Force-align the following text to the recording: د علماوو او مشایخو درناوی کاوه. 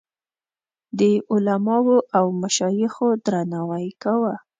د 0.99 1.01
علماوو 1.31 1.97
او 2.17 2.25
مشایخو 2.41 3.07
درناوی 3.25 3.87
کاوه. 4.03 4.33